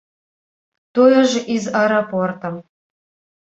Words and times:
Тое 0.95 1.21
ж 1.33 1.43
і 1.57 1.59
з 1.67 1.77
аэрапортам. 1.83 2.61